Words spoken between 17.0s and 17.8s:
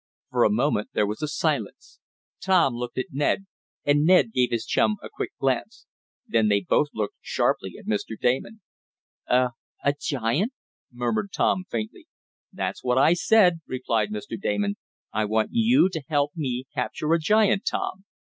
a giant,